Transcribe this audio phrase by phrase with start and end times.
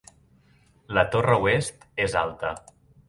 [0.97, 2.55] La torre oest és alta.